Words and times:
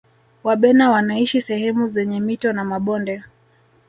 wabena 0.43 0.91
wanaishi 0.91 1.41
sehemu 1.41 1.87
zenye 1.87 2.19
mito 2.19 2.53
na 2.53 2.63
mabonde 2.65 3.23